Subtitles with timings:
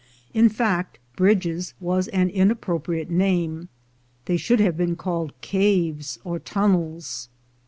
[0.33, 3.69] In fact, bridges was an inappropriate name;
[4.25, 7.29] they should rather have been called caves or tunnels.